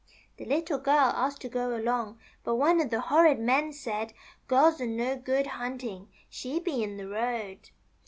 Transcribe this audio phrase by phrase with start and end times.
[0.37, 4.13] The Little Girl asked to go along, but one of the horrid men said:^
[4.47, 6.09] Girls are no good hunting.
[6.27, 7.69] She'd be in the road.